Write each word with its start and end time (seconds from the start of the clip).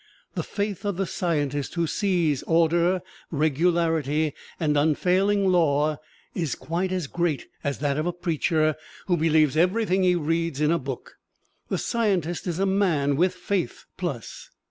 The 0.33 0.41
faith 0.41 0.83
of 0.83 0.97
the 0.97 1.05
scientist 1.05 1.75
who 1.75 1.85
sees 1.85 2.41
order, 2.47 3.03
regularity 3.29 4.33
and 4.59 4.75
unfailing 4.75 5.49
law 5.49 5.99
is 6.33 6.55
quite 6.55 6.91
as 6.91 7.05
great 7.05 7.45
as 7.63 7.77
that 7.77 7.99
of 7.99 8.07
a 8.07 8.11
preacher 8.11 8.75
who 9.05 9.15
believes 9.15 9.55
everything 9.55 10.01
he 10.01 10.15
reads 10.15 10.59
in 10.59 10.71
a 10.71 10.79
book. 10.79 11.17
The 11.69 11.77
scientist 11.77 12.47
is 12.47 12.57
a 12.57 12.65
man 12.65 13.15
with 13.15 13.35
faith, 13.35 13.85
plus. 13.95 14.49